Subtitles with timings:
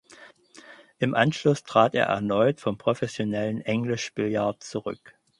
[0.97, 5.13] Im Anschluss trat er erneut vom professionellen English Billiards zurück.